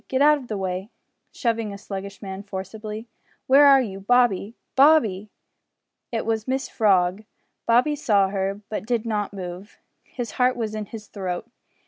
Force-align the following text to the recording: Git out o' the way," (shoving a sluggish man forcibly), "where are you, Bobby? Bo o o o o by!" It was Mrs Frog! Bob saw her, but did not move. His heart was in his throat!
Git 0.07 0.19
out 0.19 0.39
o' 0.39 0.45
the 0.47 0.57
way," 0.57 0.89
(shoving 1.31 1.71
a 1.71 1.77
sluggish 1.77 2.23
man 2.23 2.41
forcibly), 2.41 3.07
"where 3.45 3.67
are 3.67 3.83
you, 3.83 3.99
Bobby? 3.99 4.55
Bo 4.75 4.83
o 4.83 4.87
o 4.87 4.93
o 4.93 4.95
o 4.95 4.99
by!" 5.01 5.27
It 6.11 6.25
was 6.25 6.45
Mrs 6.45 6.71
Frog! 6.71 7.23
Bob 7.67 7.85
saw 7.97 8.29
her, 8.29 8.61
but 8.69 8.87
did 8.87 9.05
not 9.05 9.31
move. 9.31 9.77
His 10.03 10.31
heart 10.31 10.55
was 10.55 10.73
in 10.73 10.87
his 10.87 11.05
throat! 11.05 11.47